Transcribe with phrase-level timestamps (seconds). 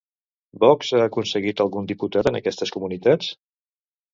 [0.63, 3.31] Vox ha aconseguit algun diputat en aquestes comunitats?